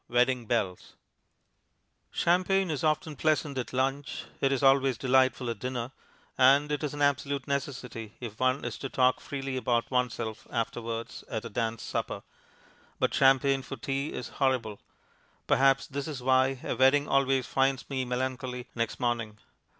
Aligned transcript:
Wedding 0.09 0.47
Bells 0.47 0.95
Champagne 2.09 2.71
is 2.71 2.83
often 2.83 3.15
pleasant 3.15 3.55
at 3.59 3.71
lunch, 3.71 4.25
it 4.39 4.51
is 4.51 4.63
always 4.63 4.97
delightful 4.97 5.47
at 5.47 5.59
dinner, 5.59 5.91
and 6.39 6.71
it 6.71 6.83
is 6.83 6.95
an 6.95 7.03
absolute 7.03 7.47
necessity, 7.47 8.15
if 8.19 8.39
one 8.39 8.65
is 8.65 8.79
to 8.79 8.89
talk 8.89 9.19
freely 9.21 9.57
about 9.57 9.91
oneself 9.91 10.47
afterwards, 10.49 11.23
at 11.29 11.45
a 11.45 11.49
dance 11.51 11.83
supper. 11.83 12.23
But 12.97 13.13
champagne 13.13 13.61
for 13.61 13.77
tea 13.77 14.11
is 14.11 14.29
horrible. 14.41 14.79
Perhaps 15.45 15.85
this 15.85 16.07
is 16.07 16.23
why 16.23 16.59
a 16.63 16.75
wedding 16.75 17.07
always 17.07 17.45
finds 17.45 17.87
me 17.87 18.03
melancholy 18.03 18.69
next 18.73 18.99
morning. 18.99 19.37